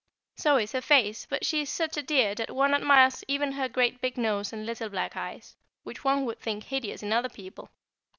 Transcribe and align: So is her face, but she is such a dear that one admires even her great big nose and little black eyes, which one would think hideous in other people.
So 0.35 0.57
is 0.57 0.71
her 0.71 0.81
face, 0.81 1.27
but 1.29 1.45
she 1.45 1.61
is 1.61 1.69
such 1.69 1.95
a 1.95 2.01
dear 2.01 2.33
that 2.33 2.49
one 2.55 2.73
admires 2.73 3.23
even 3.27 3.51
her 3.51 3.69
great 3.69 4.01
big 4.01 4.17
nose 4.17 4.51
and 4.51 4.65
little 4.65 4.89
black 4.89 5.15
eyes, 5.15 5.55
which 5.83 6.03
one 6.03 6.25
would 6.25 6.39
think 6.39 6.63
hideous 6.63 7.03
in 7.03 7.13
other 7.13 7.29
people. 7.29 7.69